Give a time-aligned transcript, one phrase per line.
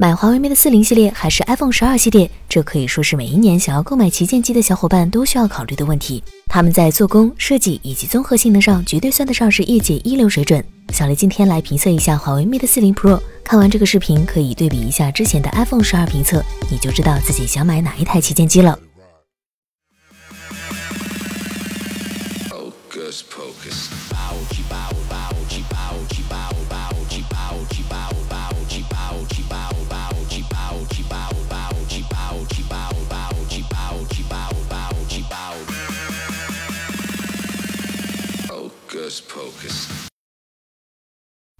[0.00, 6.22] 买华为 Mate 四零系列还是 iPhone 十二系列，这可以说是每一年想要购买旗舰机的小伙伴都需要考虑的问题。
[6.46, 10.64] 他们在做工、设计以及综合性能上，绝对算得上是业界一流水准。
[10.92, 18.78] 小雷今天来评测一下华为 Mate 四零 Pro，看完这个视频可以对比一下之前的 iPhone 十二评测，你就知道自己想买哪一台旗舰机了。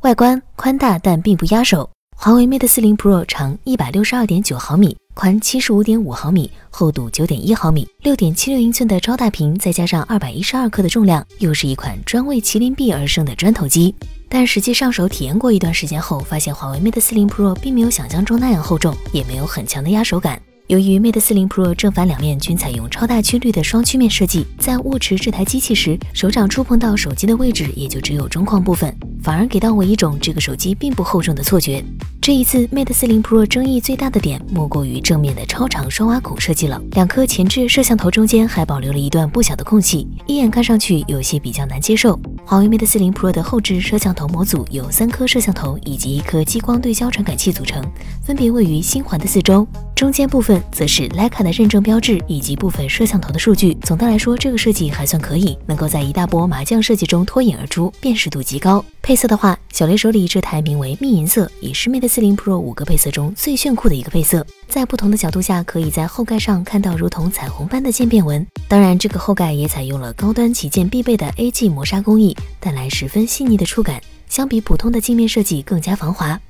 [0.00, 1.88] 外观宽大但并不压手。
[2.14, 13.92] 华为 Mate 40 Pro 长一百六十二点九毫米，宽七十五点五毫米，厚度九点一毫米，六点七六英寸的超大屏，再加上二百一十二克的重量，又是一款专为麒麟臂而生的砖头机。
[14.28, 20.40] 但实际上手体验过一段时间后，发现华为 Mate 40 Pro 并没有想象中那样厚重，也没有很强的压手感。
[20.68, 31.84] 由于 Mate 40 Pro 正反两面均采用超大曲率的双曲面设计，在握持这台机器时，手掌触碰到手机的位置也就只有中框部分，反而给到我一种这个手机并不厚重的错觉。
[32.20, 36.80] 这一次 Mate 40 Pro 争议最大的点，莫过于正面的超长双挖孔设计了。
[36.92, 42.18] 两颗前置摄像头中间还保留了一段不小的空隙，一眼看上去有些比较难接受。
[42.46, 47.84] 华为 Mate 40 Pro 的后置摄像头模组由三颗摄像头以及一颗激光对焦传感器组成，
[48.22, 49.66] 分别位于星环的四周。
[50.02, 53.72] 中间部分则是徕卡的认证标志以及部分摄像头的数据。
[53.82, 58.84] 总的来说，这个设计还算可以，能够在一大波麻将设计中脱颖而出，辨识度极高。
[59.00, 64.44] 配色的话，小雷手里这台名为蜜银色，也是 Mate 40 Pro 五个配色中最炫酷的一个配色。
[64.66, 68.44] 在不同的角度下，可以在后盖上看到如同彩虹般的渐变纹。
[68.66, 76.40] 当然，这个后盖也采用了高端旗舰必备的 AG 磨砂工艺，带来十分细腻的触感，相比普通的镜面设计更加防滑。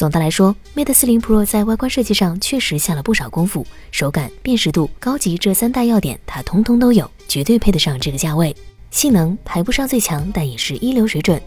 [0.00, 8.56] 总的来说，Mate 40 Pro 在外观设计上确实下了不少功夫，手感、辨识度、高级这三大要点它通通都有，绝对配得上这个价位。
[8.90, 11.38] 性能排不上最强，但也是一流水准。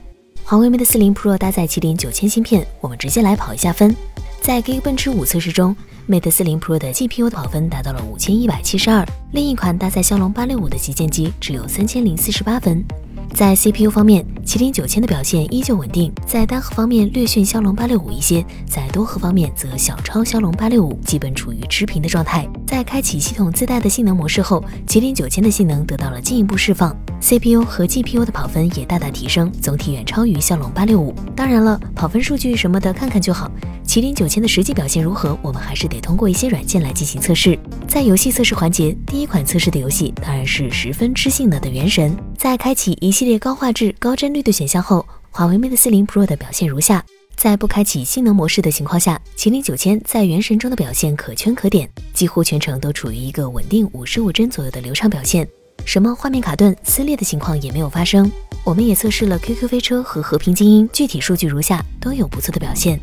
[0.43, 3.95] 华为 Mate 40 Pro 搭载麒麟九千芯片，我们直接来跑一下分。
[4.39, 5.75] 在 Geekbench 五测试中
[6.07, 12.85] ，Mate 40 Pro 的 GPU 跑分达到了五千一百七十二，另一款搭载骁龙八六五的旗舰机只有三千零四十八分。
[13.33, 22.47] 在 CPU 方面，麒麟九千的表现依旧稳定，在单核方面略逊骁龙八六五一些，在多核方面则小超骁龙八六五，基本处于持平的状态。
[22.67, 31.11] 在开启系统自带的性能模式后，麒麟九千的性能得到了进一步释放，CPU 和 GPU 的跑分也大大提升，总体远超于骁龙八六五。
[31.35, 33.51] 当然了，跑分数据什么的看看就好。
[33.83, 37.57] 麒麟九千的实际表现如何，我们还是得通过一些软件来进行测试。
[37.87, 42.11] 在游戏测试环节，第一款测试的游戏当然是十分吃性能的《原神》。
[42.43, 47.01] 在开启一系列高画质、高帧率的选项后，华为 Mate 40 Pro 的表现如下：
[47.37, 55.47] 在不开启性能模式的情况下，麒麟九千在《原神》中的表现可圈可点，几乎全程都处于一个稳定五十五帧左右的流畅表现，
[55.85, 58.29] 什么画面卡顿、撕裂的情况也没有发生。
[58.65, 62.99] 我们也测试了 QQ 飞车和和平精英，具体数据如下，都有不错的表现。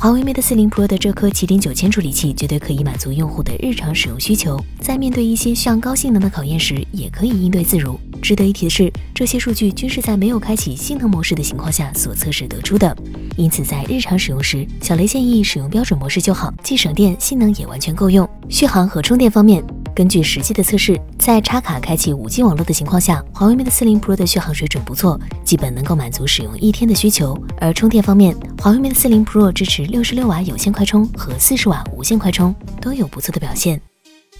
[0.00, 7.98] 华为 Mate 40 Pro 的这颗麒麟九千处理器绝对可以满足用户的日常使用需求，在面对一些需要高性能的考验时，也可以应对自如。
[8.22, 12.96] 值得一提的是，这些数据均是在没有开启性能模式的情况下所测试得出的，
[13.36, 18.28] 因此在日常使用时，小雷建议使用标准模式就好，既省电，性能也完全够用。
[18.48, 19.64] 续航和充电方面。
[19.98, 27.36] 根据实际的测试，在插卡开启 5G 网络的情况下，华为 Mate 40 Pro 的续航水准不错，基本能够满足使用一天的需求。
[27.60, 28.32] 而充电方面，
[28.62, 33.80] 华为 Mate 40 Pro 支持66瓦有线快充和40瓦无线快充，都有不错的表现。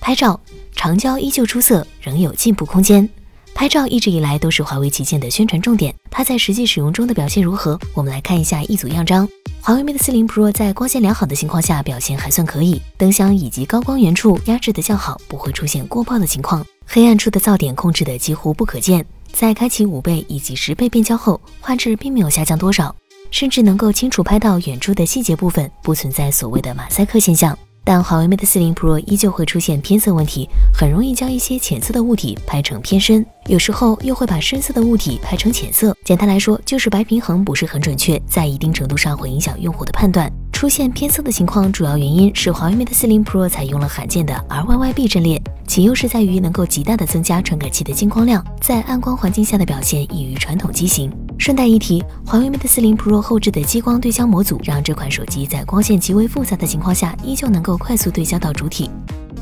[0.01, 0.41] 拍照
[0.77, 3.09] 长焦依旧出色，仍有进步空间。
[3.53, 7.77] 拍照一直以来都是华为旗舰的宣传重点，它在实际使用中的表现如何？
[7.95, 9.29] 我们来看一下一组样张。
[9.61, 16.65] 华为 Mate 40 Pro 在光线良好的情况下表现还算可以，灯箱以及高光源处压制的较好，不会出现过曝的情况。
[16.87, 22.95] 黑暗处的噪点控制的几乎不可见，在开启五倍以及十倍变焦后，画质并没有下降多少，
[23.31, 27.57] 甚至能够清楚拍到远处的细节部分，不存在所谓的马赛克现象。
[27.89, 35.97] 但华为 Mate 40 Pro 依旧会出现偏色问题，很容易将一些浅色的物体拍成偏深，有时候又会把深色的物体拍成浅色。
[36.05, 40.31] 简单来说，就是白平衡不是很准确，在一定程度上会影响用户的判断。
[40.53, 51.11] 出现偏色的情况，主要原因是华为 Mate 40 Pro 采用了罕见的 RYYB 阵列，其优势在于能够极大的增加传感器的进光量，在暗光环境下的表现异于传统机型。
[51.39, 58.91] 顺带一提，华为 Mate 40 Pro 后置的激光对焦模组，让这款手机在光线极为复杂的情况下，依旧能够快速对焦到主体。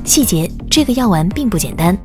[0.05, 1.97] 细节，这个药丸并不简单。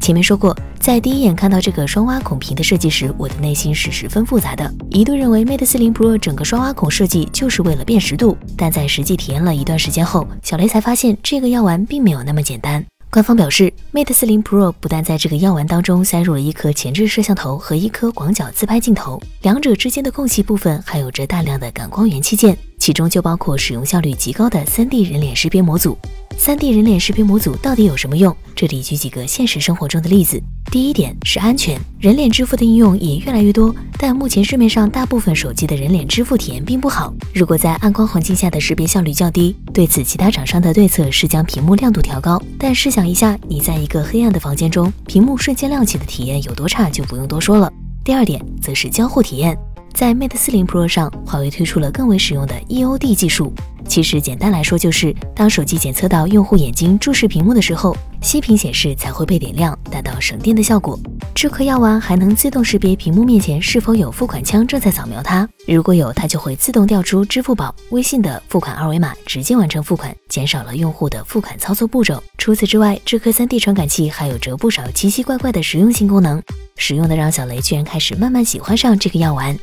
[0.00, 12.84] 前面说过，在第一眼看到这个双挖孔屏的设计时，我的内心是十分复杂的，一度认为 Mate 40 Pro 整个双挖孔设计就是为了辨识度，但在实际体验了一段时间后，小雷才发现这个药丸并没有那么简单。
[13.14, 25.96] 官方表示，Mate 40 Pro 不但在这个药丸当中塞入了一颗前置摄像头和一颗广角自拍镜头，两者之间的空隙部分还有着大量的感光元器件，其中就包括使用效率极高的 3D 人脸识别模组。
[26.36, 28.36] 3D 人脸识别模组到底有什么用？
[28.56, 30.42] 这里举几个现实生活中的例子。
[30.70, 37.14] 第一点是安全，人脸支付的应用也越来越多，但目前市面上大部分手机的人脸支付体验并不好。
[37.32, 42.42] 如果在暗光环境下的识别效率较低，对此其他厂商的对策是将屏幕亮度调高。
[42.58, 47.72] 但试想一下，你在一个黑暗的房间中，屏幕瞬间亮起的体验有多差，就不用多说了。
[48.02, 49.56] 第二点则是交互体验，
[49.92, 53.52] 在 Mate 40 Pro 上，华为推出了更为实用的 EOD 技术。
[53.86, 60.98] 其实简单来说，就是当手机检测到用户眼睛注视屏幕的时候，息屏显示才会被点亮，达到省电的效果。
[61.34, 72.22] 这颗药丸还能自动识别屏幕面前是否有付款枪正在扫描它，如果有，它就会自动调出支付宝、微信的付款二维码，直接完成付款，减少了用户的付款操作步骤。
[72.38, 76.42] 除此之外，这颗 3D 传感器还有着不少奇奇怪怪的实用性功能，
[76.76, 79.56] 实用的让小雷居然开始慢慢喜欢上这个药丸。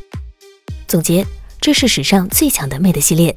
[0.87, 1.25] 总结，
[1.59, 3.35] 这是史上最强的 Mate 系列。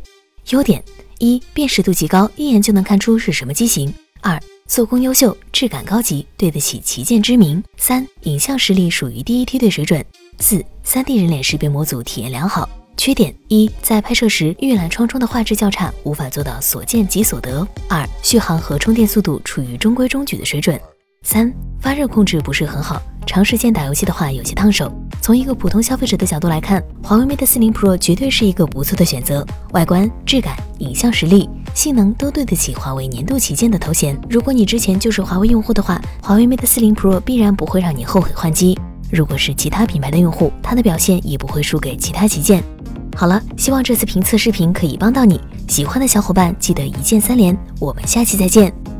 [0.50, 0.82] 优点
[1.18, 3.88] 一，辨识度极高，一眼就能看出是什么机型；
[4.20, 10.02] 二，做工优秀，质感高级，对得起旗舰之名；三，影像实力属于第一梯队水准；
[10.38, 12.68] 四，3D 人脸识别模组体验良好。
[12.96, 20.78] 缺点一，在拍摄时预览窗中的画质较差，无法做到所见即所得；二，续航和充电速度处于中规中矩的水准；
[21.22, 23.02] 三，发热控制不是很好。
[23.26, 24.92] 长时间打游戏的话，有些烫手。
[25.20, 29.44] 从一个普通消费者的角度来看，华为 Mate 40 Pro 绝对是一个不错的选择。
[29.72, 34.18] 外观、质感、影像实力、性能都对得起华为年度旗舰的头衔。
[34.28, 38.78] 如果你之前就是华为用户的话，华为 Mate 40 Pro 必然不会让你后悔换机。
[39.10, 42.62] 如果是其他品牌的用户，它的表现也不会输给其他旗舰。
[43.16, 45.40] 好了，希望这次评测视频可以帮到你。
[45.68, 47.56] 喜欢的小伙伴记得一键三连。
[47.78, 48.84] 我们下期再见。